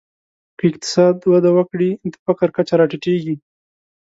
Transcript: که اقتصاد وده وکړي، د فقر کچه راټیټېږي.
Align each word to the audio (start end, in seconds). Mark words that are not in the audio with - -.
که 0.57 0.63
اقتصاد 0.71 1.15
وده 1.33 1.51
وکړي، 1.57 1.89
د 2.13 2.15
فقر 2.25 2.47
کچه 2.57 2.73
راټیټېږي. 2.79 3.35